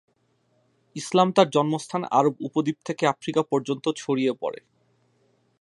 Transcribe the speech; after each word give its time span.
ইসলাম 0.95 1.27
তার 1.31 1.47
জন্মস্থান 1.49 2.01
আরব 2.11 2.33
উপদ্বীপ 2.39 2.77
থেকে 2.85 3.03
আফ্রিকা 3.07 3.41
পর্যন্ত 3.43 3.85
ছড়িয়ে 3.95 4.33
পড়ে। 4.41 4.59